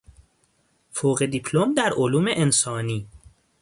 فوق 0.91 1.23
دیپلم 1.23 1.73
در 1.73 1.93
علوم 1.97 2.25
انسانی 2.29 3.07